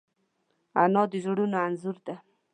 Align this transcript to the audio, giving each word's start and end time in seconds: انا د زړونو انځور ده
انا 0.81 1.03
د 1.11 1.13
زړونو 1.25 1.57
انځور 1.65 1.97
ده 2.05 2.15